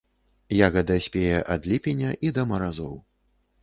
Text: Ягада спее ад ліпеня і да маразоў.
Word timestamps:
Ягада 0.67 0.97
спее 1.09 1.37
ад 1.59 1.71
ліпеня 1.73 2.11
і 2.27 2.35
да 2.39 2.51
маразоў. 2.53 2.95